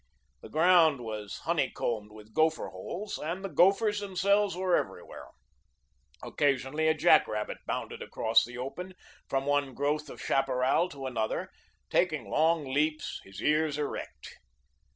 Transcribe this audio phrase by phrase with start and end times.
[0.41, 5.27] The ground was honey combed with gopher holes, and the gophers themselves were everywhere.
[6.23, 8.95] Occasionally a jack rabbit bounded across the open,
[9.29, 11.51] from one growth of chaparral to another,
[11.91, 14.39] taking long leaps, his ears erect.